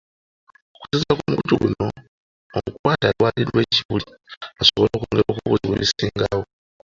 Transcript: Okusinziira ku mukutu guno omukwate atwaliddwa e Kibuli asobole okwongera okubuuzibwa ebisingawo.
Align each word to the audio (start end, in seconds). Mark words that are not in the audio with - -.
Okusinziira 0.75 1.17
ku 1.17 1.23
mukutu 1.31 1.55
guno 1.61 1.85
omukwate 2.57 3.05
atwaliddwa 3.07 3.59
e 3.65 3.69
Kibuli 3.73 4.05
asobole 4.61 4.87
okwongera 4.93 5.23
okubuuzibwa 5.31 5.75
ebisingawo. 5.77 6.43